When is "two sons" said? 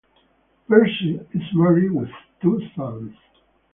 2.41-3.15